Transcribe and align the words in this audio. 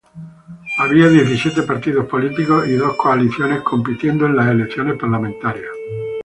Había 0.79 1.09
diecisiete 1.09 1.61
partidos 1.61 2.07
políticos 2.07 2.67
y 2.67 2.71
dos 2.73 2.95
coaliciones 2.95 3.61
compitiendo 3.61 4.25
en 4.25 4.35
las 4.35 4.49
elecciones 4.49 4.97
parlamentarias. 4.97 5.69